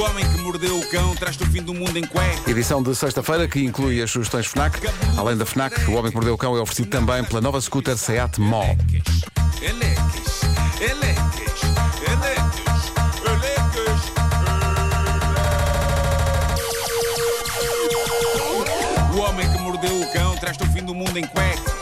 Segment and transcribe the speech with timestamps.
[0.00, 2.50] O homem que mordeu o cão traz-te o fim do mundo em cueca.
[2.50, 4.80] Edição de sexta-feira que inclui as sugestões FNAC.
[5.14, 7.98] Além da FNAC, o Homem que Mordeu o Cão é oferecido também pela nova scooter
[7.98, 8.64] Seat Mó.
[9.60, 10.40] Eleques,
[10.80, 11.60] eleques,
[12.08, 12.92] eleques,
[13.28, 14.00] eleques.
[19.14, 21.74] O homem que mordeu o cão traz-te o fim do mundo em cuecas.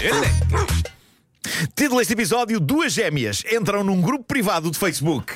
[0.00, 0.82] Eleques.
[1.76, 5.32] Título deste episódio: Duas gêmeas entram num grupo privado de Facebook.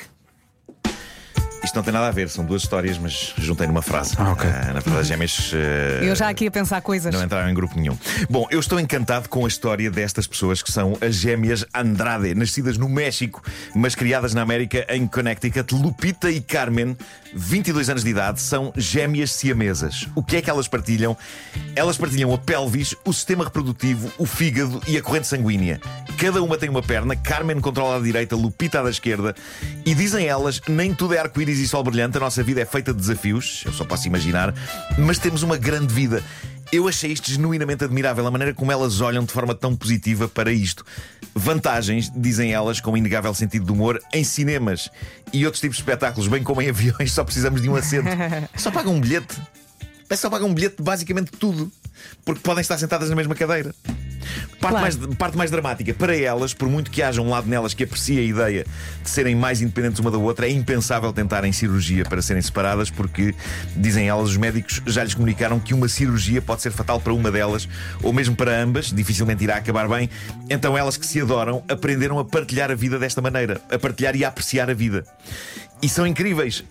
[1.67, 4.13] Isto não tem nada a ver, são duas histórias, mas juntei numa frase.
[4.17, 4.49] Ah, ok.
[4.49, 5.51] na verdade, as gêmeas.
[5.53, 7.13] eh, Eu já aqui a pensar coisas.
[7.13, 7.97] Não entraram em grupo nenhum.
[8.29, 12.77] Bom, eu estou encantado com a história destas pessoas que são as gêmeas Andrade, nascidas
[12.77, 13.43] no México,
[13.75, 15.75] mas criadas na América, em Connecticut.
[15.75, 16.95] Lupita e Carmen,
[17.35, 20.07] 22 anos de idade, são gêmeas siamesas.
[20.15, 21.17] O que é que elas partilham?
[21.75, 25.81] Elas partilham a pelvis, o sistema reprodutivo, o fígado e a corrente sanguínea.
[26.17, 29.35] Cada uma tem uma perna, Carmen controla a direita, Lupita a da esquerda.
[29.85, 32.93] E dizem elas, nem tudo é arco-íris e sol brilhante, a nossa vida é feita
[32.93, 34.53] de desafios, eu só posso imaginar,
[34.97, 36.23] mas temos uma grande vida.
[36.71, 40.51] Eu achei isto genuinamente admirável, a maneira como elas olham de forma tão positiva para
[40.51, 40.85] isto.
[41.33, 44.89] Vantagens, dizem elas, com um inegável sentido de humor, em cinemas
[45.31, 48.07] e outros tipos de espetáculos, bem como em aviões, só precisamos de um assento.
[48.57, 49.35] Só pagam um bilhete.
[50.09, 51.71] É só pagam um bilhete de basicamente tudo,
[52.23, 53.73] porque podem estar sentadas na mesma cadeira.
[54.59, 54.81] Parte, Claro.
[54.81, 58.19] mais, parte mais dramática, para elas, por muito que haja um lado nelas que aprecie
[58.19, 58.65] a ideia
[59.03, 63.33] de serem mais independentes uma da outra, é impensável tentarem cirurgia para serem separadas, porque,
[63.75, 67.31] dizem elas, os médicos já lhes comunicaram que uma cirurgia pode ser fatal para uma
[67.31, 67.67] delas,
[68.01, 70.09] ou mesmo para ambas, dificilmente irá acabar bem.
[70.49, 74.25] Então elas que se adoram aprenderam a partilhar a vida desta maneira, a partilhar e
[74.25, 75.05] a apreciar a vida.
[75.79, 76.61] E são incríveis.
[76.61, 76.65] Uh,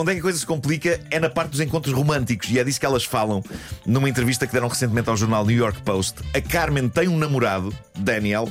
[0.00, 2.64] onde é que a coisa se complica é na parte dos encontros românticos, e é
[2.64, 3.42] disso que elas falam
[3.84, 6.20] numa entrevista que deram recentemente ao jornal New York Post.
[6.32, 8.48] A Carmen tem um namorado, Daniel,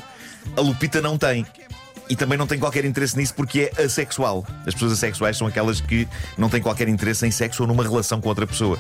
[0.56, 1.46] a Lupita não tem.
[2.10, 4.46] E também não tem qualquer interesse nisso porque é assexual.
[4.68, 6.06] As pessoas assexuais são aquelas que
[6.38, 8.78] não têm qualquer interesse em sexo ou numa relação com outra pessoa.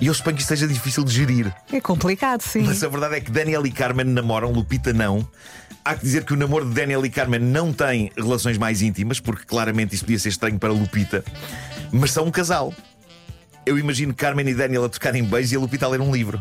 [0.00, 1.52] E eu suponho que isto seja difícil de gerir.
[1.70, 2.62] É complicado, sim.
[2.62, 5.28] Mas a verdade é que Daniel e Carmen namoram, Lupita não.
[5.84, 9.20] Há que dizer que o namoro de Daniel e Carmen não tem relações mais íntimas,
[9.20, 11.22] porque claramente isso podia ser estranho para Lupita,
[11.92, 12.72] mas são um casal.
[13.70, 16.40] Eu imagino Carmen e Daniel a tocarem beijos e a Lupita a ler um livro.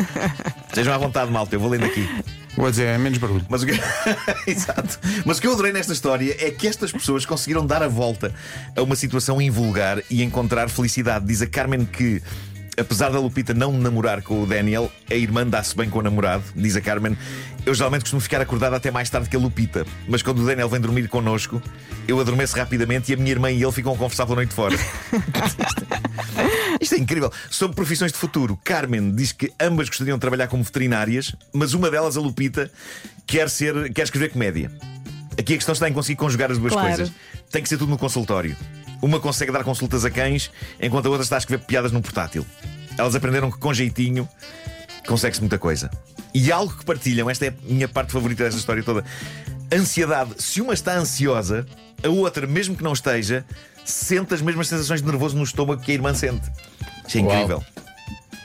[0.72, 2.08] Sejam à vontade, malta, eu vou lendo aqui.
[2.56, 3.44] Vou dizer, é menos barulho.
[3.50, 3.72] Mas o que...
[4.50, 4.98] Exato.
[5.26, 8.32] Mas o que eu adorei nesta história é que estas pessoas conseguiram dar a volta
[8.74, 11.26] a uma situação invulgar e encontrar felicidade.
[11.26, 12.22] Diz a Carmen que.
[12.78, 16.44] Apesar da Lupita não namorar com o Daniel, a irmã dá-se bem com o namorado,
[16.56, 17.16] diz a Carmen.
[17.66, 20.68] Eu geralmente costumo ficar acordado até mais tarde que a Lupita, mas quando o Daniel
[20.68, 21.62] vem dormir connosco,
[22.08, 24.76] eu adormeço rapidamente e a minha irmã e ele ficam a conversar pela noite fora.
[26.84, 27.32] Isto é incrível.
[27.50, 31.90] Sobre profissões de futuro, Carmen diz que ambas gostariam de trabalhar como veterinárias, mas uma
[31.90, 32.70] delas, a Lupita,
[33.26, 34.70] quer, ser, quer escrever comédia.
[35.38, 36.88] Aqui a questão está em conseguir conjugar as duas Claro.
[36.88, 37.10] coisas.
[37.50, 38.54] Tem que ser tudo no consultório.
[39.00, 42.44] Uma consegue dar consultas a cães, enquanto a outra está a escrever piadas num portátil.
[42.98, 44.28] Elas aprenderam que com jeitinho
[45.06, 45.90] consegue-se muita coisa.
[46.34, 49.02] E algo que partilham, esta é a minha parte favorita desta história toda.
[49.72, 50.34] Ansiedade.
[50.36, 51.64] Se uma está ansiosa,
[52.02, 53.42] a outra, mesmo que não esteja,
[53.84, 56.50] sente as mesmas sensações de nervoso no estômago que a irmã sente.
[57.06, 57.34] Isto é Uau.
[57.34, 57.64] incrível.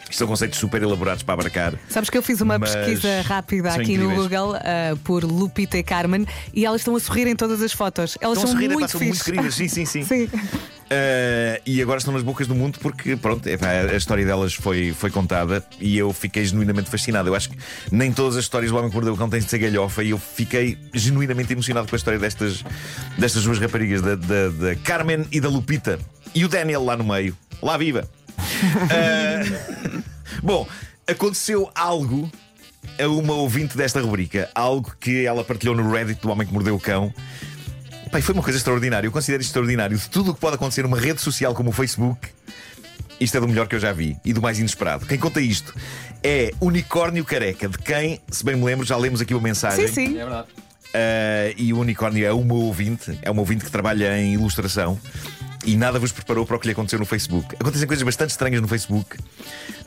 [0.09, 1.74] Isto são conceitos super elaborados para abarcar.
[1.88, 4.22] Sabes que eu fiz uma Mas pesquisa rápida aqui no incríveis.
[4.24, 8.18] Google ah, por Lupita e Carmen e elas estão a sorrir em todas as fotos.
[8.20, 9.53] Elas Estão a são sorrir, epá, muito são muito queridas.
[9.53, 10.03] Sim, sim, sim.
[10.09, 10.25] Sim.
[10.25, 15.12] Uh, e agora estão nas bocas do mundo porque, pronto, a história delas foi, foi
[15.12, 17.30] contada e eu fiquei genuinamente fascinado.
[17.30, 17.58] Eu acho que
[17.91, 20.09] nem todas as histórias do Homem que Mordeu o Cão têm de ser galhofa e
[20.09, 22.66] eu fiquei genuinamente emocionado com a história destas,
[23.20, 26.00] destas duas raparigas, da, da, da Carmen e da Lupita.
[26.34, 27.38] E o Daniel lá no meio.
[27.62, 28.09] Lá viva!
[28.59, 30.03] Uh,
[30.44, 30.68] bom,
[31.08, 32.31] aconteceu algo
[33.00, 36.75] a uma ouvinte desta rubrica, algo que ela partilhou no Reddit do Homem que Mordeu
[36.75, 37.14] o Cão.
[38.12, 39.08] Pai, foi uma coisa extraordinária.
[39.08, 39.97] Eu considero isto extraordinário.
[39.97, 42.28] De tudo o que pode acontecer numa rede social como o Facebook,
[43.20, 45.06] isto é do melhor que eu já vi e do mais inesperado.
[45.06, 45.74] Quem conta isto
[46.24, 49.88] é Unicórnio Careca, de quem, se bem me lembro, já lemos aqui uma mensagem.
[49.88, 50.18] Sim, sim.
[50.24, 55.00] Uh, e o Unicórnio é uma ouvinte, é uma ouvinte que trabalha em ilustração
[55.70, 57.56] e nada vos preparou para o que lhe aconteceu no Facebook.
[57.60, 59.18] Acontecem coisas bastante estranhas no Facebook,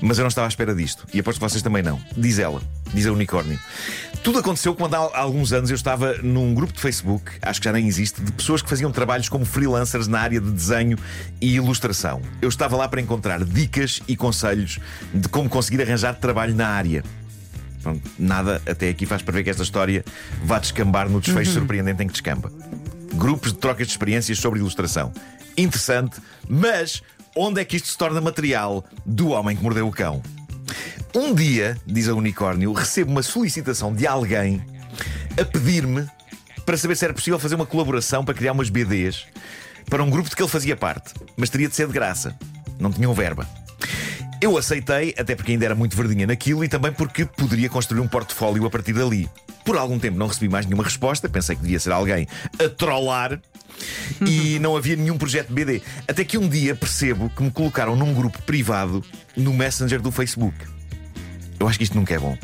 [0.01, 1.05] mas eu não estava à espera disto.
[1.13, 2.01] E aposto que vocês também não.
[2.17, 2.63] Diz ela,
[2.95, 3.59] diz a Unicórnio.
[4.23, 7.73] Tudo aconteceu quando há alguns anos eu estava num grupo de Facebook, acho que já
[7.73, 10.97] nem existe, de pessoas que faziam trabalhos como freelancers na área de desenho
[11.41, 12.23] e ilustração.
[12.41, 14.79] Eu estava lá para encontrar dicas e conselhos
[15.13, 17.03] de como conseguir arranjar trabalho na área.
[17.83, 20.05] Pronto, nada até aqui faz prever que esta história
[20.45, 22.53] vá descambar no desfecho surpreendente em que descamba.
[23.15, 25.13] Grupos de trocas de experiências sobre ilustração.
[25.57, 27.03] Interessante, mas
[27.37, 30.23] onde é que isto se torna material do homem que mordeu o cão?
[31.15, 34.65] Um dia, diz a Unicórnio, recebo uma solicitação de alguém
[35.41, 36.07] a pedir-me
[36.65, 39.27] para saber se era possível fazer uma colaboração para criar umas BDs
[39.93, 42.35] para um grupo de que ele fazia parte, mas teria de ser de graça.
[42.79, 43.47] Não tinham verba.
[44.41, 48.09] Eu aceitei, até porque ainda era muito verdinha naquilo e também porque poderia construir um
[48.09, 49.29] portfólio a partir dali.
[49.65, 52.27] Por algum tempo não recebi mais nenhuma resposta, pensei que devia ser alguém
[52.59, 53.41] a trollar
[54.27, 55.83] e não havia nenhum projeto BD.
[56.07, 59.05] Até que um dia percebo que me colocaram num grupo privado
[59.37, 60.57] no Messenger do Facebook.
[61.59, 62.37] Eu acho que isto nunca é bom.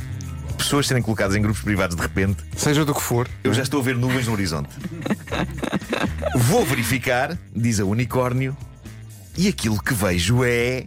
[0.56, 3.28] Pessoas serem colocadas em grupos privados de repente, Seja do que for.
[3.44, 4.70] eu já estou a ver nuvens no horizonte.
[6.34, 8.56] Vou verificar, diz a unicórnio,
[9.36, 10.84] e aquilo que vejo é.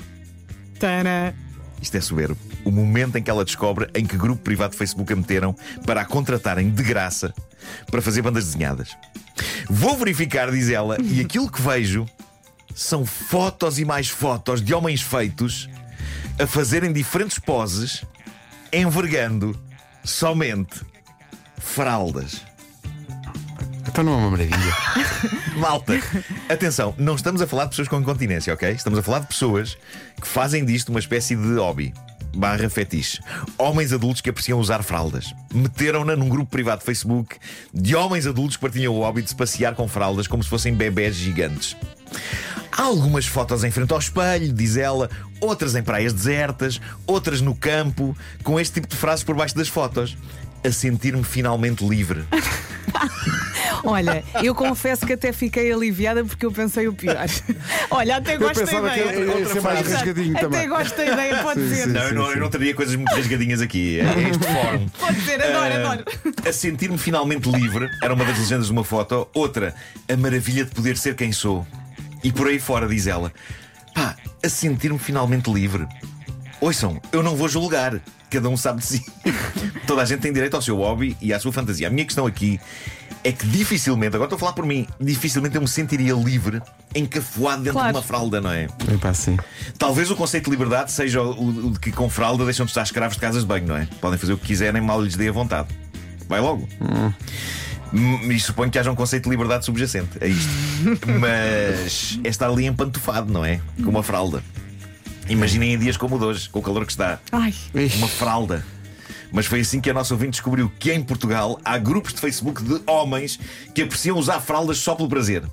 [0.77, 1.33] Tana.
[1.81, 2.37] Isto é soberbo.
[2.65, 5.55] O momento em que ela descobre em que grupo privado de Facebook a meteram
[5.85, 7.33] para a contratarem de graça
[7.89, 8.95] para fazer bandas desenhadas.
[9.73, 12.05] Vou verificar, diz ela, e aquilo que vejo
[12.75, 15.69] são fotos e mais fotos de homens feitos
[16.37, 18.03] a fazerem diferentes poses,
[18.71, 19.57] envergando
[20.03, 20.81] somente
[21.57, 22.41] fraldas.
[23.87, 24.75] Então não é uma maravilha.
[25.55, 25.93] Malta,
[26.49, 28.71] atenção, não estamos a falar de pessoas com incontinência, ok?
[28.71, 29.77] Estamos a falar de pessoas
[30.19, 31.93] que fazem disto uma espécie de hobby.
[32.35, 33.19] Barra fetiche.
[33.57, 35.33] Homens adultos que apreciam usar fraldas.
[35.53, 37.37] Meteram-na num grupo privado de Facebook
[37.73, 40.73] de homens adultos que partilham o hobby de se passear com fraldas como se fossem
[40.73, 41.75] bebés gigantes.
[42.71, 45.09] Há algumas fotos em frente ao espelho, diz ela,
[45.41, 49.67] outras em praias desertas, outras no campo, com este tipo de frases por baixo das
[49.67, 50.17] fotos.
[50.63, 52.23] A sentir-me finalmente livre.
[53.83, 57.15] Olha, eu confesso que até fiquei aliviada porque eu pensei o pior.
[57.89, 59.39] Olha, até gosto da pensava que ideia.
[59.39, 60.69] ia ser mais rasgadinho Até também.
[60.69, 61.83] gosto da ideia, pode Sim, ser.
[61.85, 61.89] sim.
[61.91, 63.99] Não, eu não, eu não teria coisas muito rasgadinhas aqui.
[63.99, 64.87] É este fórum.
[64.99, 66.05] Pode ser, adoro, Ah, adoro.
[66.47, 69.27] A sentir-me finalmente livre era uma das legendas de uma foto.
[69.33, 69.73] Outra,
[70.11, 71.65] a maravilha de poder ser quem sou.
[72.23, 73.31] E por aí fora, diz ela,
[73.95, 75.87] pá, a sentir-me finalmente livre.
[76.59, 77.99] Ouçam, eu não vou julgar.
[78.29, 79.05] Cada um sabe de si.
[79.87, 81.87] Toda a gente tem direito ao seu hobby e à sua fantasia.
[81.87, 82.59] A minha questão aqui
[83.23, 86.61] é que dificilmente, agora estou a falar por mim, dificilmente eu me sentiria livre
[86.95, 87.93] encafuado dentro Claro.
[87.93, 88.67] de uma fralda, não é?
[88.85, 89.37] Bem pá, assim.
[89.77, 92.83] Talvez o conceito de liberdade seja o, o de que com fralda deixam de estar
[92.83, 93.87] escravos de casas de banho, não é?
[93.99, 95.67] Podem fazer o que quiserem, mal lhes dê a vontade.
[96.27, 96.67] Vai logo.
[97.93, 100.49] Hum, E suponho que haja um conceito de liberdade subjacente a isto.
[101.19, 103.59] Mas é estar ali empantufado, não é?
[103.83, 104.41] Com uma fralda.
[105.29, 107.19] Imaginem em dias como o de hoje, com o calor que está.
[107.31, 107.53] Ai.
[107.97, 108.65] Uma fralda.
[109.31, 112.63] Mas foi assim que a nossa ouvinte descobriu que em Portugal há grupos de Facebook
[112.63, 113.39] de homens
[113.73, 115.43] que apreciam usar fraldas só pelo prazer.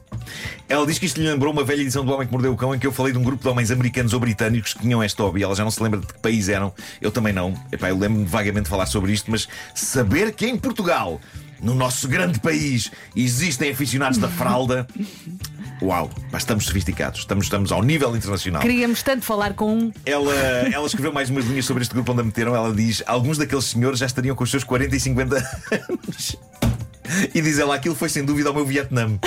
[0.69, 2.75] Ela diz que isto lhe lembrou uma velha edição do Homem que Mordeu o Cão
[2.75, 5.21] em que eu falei de um grupo de homens americanos ou britânicos que tinham este
[5.23, 5.43] hobby.
[5.43, 6.73] Ela já não se lembra de que país eram.
[7.01, 7.55] Eu também não.
[7.73, 11.21] Epá, eu lembro-me vagamente de falar sobre isto, mas saber que em Portugal,
[11.61, 14.87] no nosso grande país, existem aficionados da fralda.
[15.81, 18.61] Uau, pá, estamos sofisticados, estamos, estamos ao nível internacional.
[18.61, 19.93] queríamos tanto falar com um.
[20.05, 20.35] Ela,
[20.73, 22.55] ela escreveu mais umas linhas sobre este grupo onde a meteram.
[22.55, 26.37] Ela diz: alguns daqueles senhores já estariam com os seus 40 e 50 anos.
[27.35, 29.19] E diz ela: aquilo foi sem dúvida ao meu Vietnã.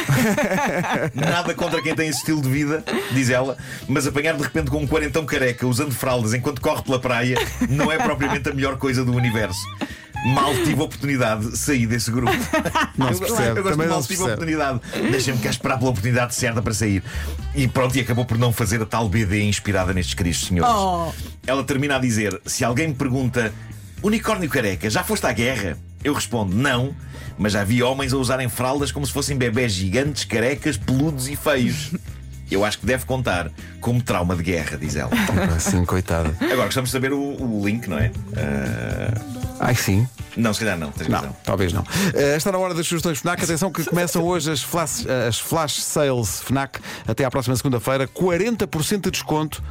[1.16, 3.58] Nada contra quem tem esse estilo de vida, diz ela,
[3.88, 7.38] mas apanhar de repente com um quarentão careca usando fraldas enquanto corre pela praia
[7.70, 9.62] não é propriamente a melhor coisa do universo.
[10.26, 12.32] Mal tive a oportunidade de sair desse grupo.
[12.96, 14.82] Não se percebe, Eu gosto também de mal tive a oportunidade.
[15.10, 17.04] Deixa-me cá esperar pela oportunidade certa para sair.
[17.56, 20.72] E pronto, e acabou por não fazer a tal BD inspirada nestes queridos senhores.
[20.72, 21.12] Oh.
[21.46, 23.52] Ela termina a dizer: se alguém me pergunta,
[24.04, 25.78] unicórnio careca, já foste à guerra?
[26.04, 26.96] Eu respondo: não,
[27.38, 31.36] mas já vi homens a usarem fraldas como se fossem bebés gigantes, carecas, peludos e
[31.36, 31.92] feios.
[32.52, 33.50] Eu acho que deve contar
[33.80, 35.10] como trauma de guerra, diz ela.
[35.56, 36.36] Assim, coitada.
[36.42, 38.12] Agora gostamos de saber o, o link, não é?
[38.36, 39.01] Ah,
[39.72, 40.06] Ai, sim.
[40.36, 41.36] não, se calhar não, tens Não, razão.
[41.46, 41.82] talvez não.
[42.14, 43.42] Eh, Está na hora das sugestões FNAC.
[43.46, 48.06] Atenção que começam hoje as flash, as flash sales FNAC até à próxima segunda-feira.
[48.06, 49.64] 40% de desconto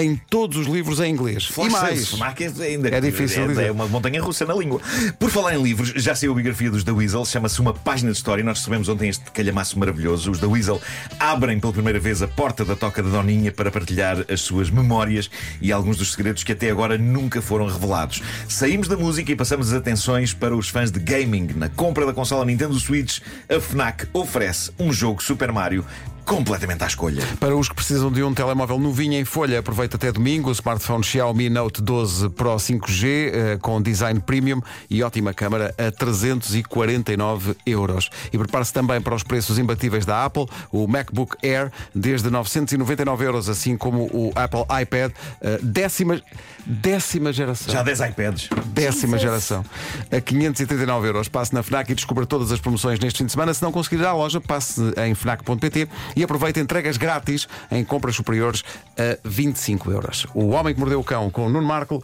[0.00, 1.44] em todos os livros em inglês.
[1.44, 2.08] Flash e mais.
[2.08, 4.80] sales, é, ainda, É difícil é, é uma montanha russa na língua.
[5.18, 8.16] Por falar em livros, já saiu a biografia dos The Weasel, chama-se Uma Página de
[8.16, 8.42] História.
[8.42, 10.30] Nós recebemos ontem este calhamaço maravilhoso.
[10.30, 10.80] Os The Weasel
[11.18, 15.30] abrem pela primeira vez a porta da toca da Doninha para partilhar as suas memórias
[15.60, 18.22] e alguns dos segredos que até agora nunca foram revelados.
[18.48, 21.48] Saímos da música e passamos as atenções para os fãs de gaming.
[21.56, 25.84] Na compra da consola Nintendo Switch, a Fnac oferece um jogo Super Mario
[26.24, 27.22] completamente à escolha.
[27.38, 31.02] Para os que precisam de um telemóvel novinho em folha, aproveita até domingo o smartphone
[31.02, 38.10] Xiaomi Note 12 Pro 5G eh, com design premium e ótima câmara a 349 euros.
[38.32, 43.48] E prepare-se também para os preços imbatíveis da Apple, o MacBook Air desde 999 euros,
[43.48, 46.20] assim como o Apple iPad eh, décima,
[46.64, 47.72] décima geração.
[47.72, 48.48] Já 10 iPads.
[48.66, 49.64] Décima geração.
[50.10, 51.28] A 539 euros.
[51.28, 53.52] Passe na FNAC e descubra todas as promoções neste fim de semana.
[53.54, 58.16] Se não conseguir ir à loja, passe em FNAC.pt e aproveita entregas grátis em compras
[58.16, 58.62] superiores
[58.98, 60.26] a 25 euros.
[60.34, 62.02] O Homem que Mordeu o Cão com o Nuno Marco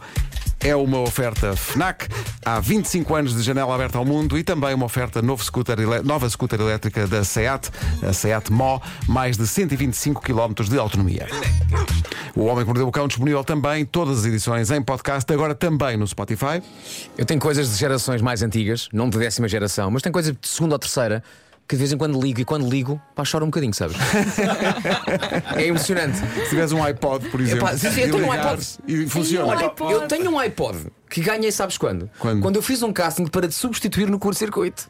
[0.59, 2.07] é uma oferta FNAC,
[2.43, 6.29] há 25 anos de janela aberta ao mundo e também uma oferta novo scooter, nova
[6.29, 7.69] scooter elétrica da SEAT,
[8.07, 11.27] a SEAT Mó, mais de 125 km de autonomia.
[12.35, 15.97] O Homem que Mordeu o Cão disponível também, todas as edições em podcast, agora também
[15.97, 16.61] no Spotify.
[17.17, 20.47] Eu tenho coisas de gerações mais antigas, não de décima geração, mas tenho coisas de
[20.47, 21.23] segunda ou terceira
[21.69, 23.95] que de vez em quando ligo e quando ligo, pá, choro um bocadinho, sabes?
[25.55, 26.17] é emocionante.
[26.17, 28.67] Se tiveres um iPod, por exemplo, Epá, sim, eu e tenho um iPod.
[28.87, 29.47] E funciona.
[29.47, 32.09] Olha, Olha, eu tenho um iPod que ganhei, sabes quando?
[32.19, 32.55] Quando?
[32.55, 34.89] eu fiz um casting para te substituir no curto-circuito.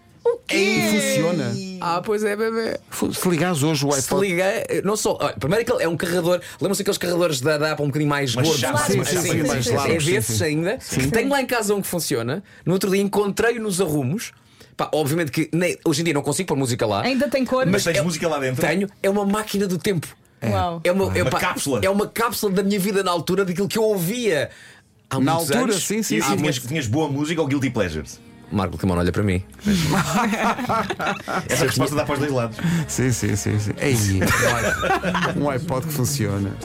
[0.51, 1.51] E funciona.
[1.81, 2.79] Ah, pois é, bebê.
[3.13, 4.27] Se ligares hoje o Se iPod.
[4.27, 4.45] liga,
[4.83, 5.17] não só.
[5.19, 6.39] olha, primeiro que ele é um carregador.
[6.61, 8.61] Lembram-se aqueles carregadores da, da Apple um bocadinho mais Mas gordos?
[8.61, 9.63] chato, Sim, sim, chato.
[9.63, 10.43] sim, mais É desses sim.
[10.45, 10.77] ainda.
[11.11, 12.43] Tenho lá em casa um que funciona.
[12.65, 14.31] No outro dia encontrei-o nos arrumos.
[14.79, 17.01] Pá, obviamente que nem- hoje em dia não consigo pôr música lá.
[17.01, 17.65] Ainda tem cor?
[17.65, 18.65] Mas tens é- música lá dentro?
[18.65, 18.87] Tenho.
[19.03, 20.07] É uma máquina do tempo.
[20.41, 20.79] Uau.
[20.85, 21.81] É uma, é, Uma pá, cápsula.
[21.83, 24.49] É uma cápsula da minha vida na altura daquilo que eu ouvia.
[25.09, 25.85] Há Na muitos altura, anos.
[25.85, 26.37] sim, sim, E, sim.
[26.37, 28.21] tinhas, tinhas boa música ou guilty pleasures?
[28.49, 29.43] Marco Limão, olha para mim.
[31.49, 32.57] Essa resposta dá para os dois lados.
[32.87, 33.59] Sim, sim, sim.
[33.59, 33.71] sim.
[33.77, 33.95] Ei,
[35.39, 36.51] um iPod que funciona.